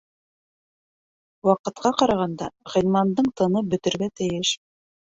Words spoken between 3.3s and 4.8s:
тыны бөтөргә тейеш.